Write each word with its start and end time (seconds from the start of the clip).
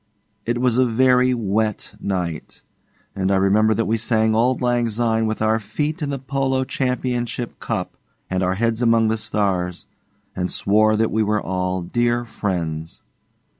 It 0.47 0.59
was 0.59 0.79
a 0.79 0.85
very 0.87 1.31
wet 1.31 1.93
night, 2.01 2.63
and 3.15 3.31
I 3.31 3.35
remember 3.35 3.75
that 3.75 3.85
we 3.85 3.97
sang 3.99 4.33
'Auld 4.33 4.59
Lang 4.59 4.89
Syne' 4.89 5.27
with 5.27 5.43
our 5.43 5.59
feet 5.59 6.01
in 6.01 6.09
the 6.09 6.17
Polo 6.17 6.63
Championship 6.63 7.59
Cup, 7.59 7.95
and 8.27 8.41
our 8.41 8.55
heads 8.55 8.81
among 8.81 9.09
the 9.09 9.15
stars, 9.17 9.85
and 10.35 10.51
swore 10.51 10.95
that 10.95 11.11
we 11.11 11.21
were 11.21 11.39
all 11.39 11.83
dear 11.83 12.25
friends. 12.25 13.03